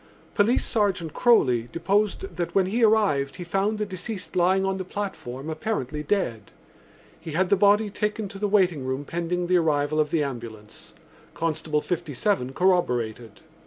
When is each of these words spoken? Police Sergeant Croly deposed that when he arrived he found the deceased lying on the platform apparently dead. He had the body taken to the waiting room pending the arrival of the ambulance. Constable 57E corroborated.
Police 0.33 0.65
Sergeant 0.65 1.13
Croly 1.13 1.69
deposed 1.71 2.35
that 2.35 2.55
when 2.55 2.65
he 2.65 2.83
arrived 2.83 3.35
he 3.35 3.43
found 3.43 3.77
the 3.77 3.85
deceased 3.85 4.35
lying 4.35 4.65
on 4.65 4.79
the 4.79 4.83
platform 4.83 5.47
apparently 5.47 6.01
dead. 6.01 6.49
He 7.19 7.33
had 7.33 7.49
the 7.49 7.55
body 7.55 7.91
taken 7.91 8.27
to 8.29 8.39
the 8.39 8.47
waiting 8.49 8.83
room 8.83 9.05
pending 9.05 9.45
the 9.45 9.57
arrival 9.57 9.99
of 9.99 10.09
the 10.09 10.23
ambulance. 10.23 10.93
Constable 11.35 11.81
57E 11.81 12.51
corroborated. 12.55 13.41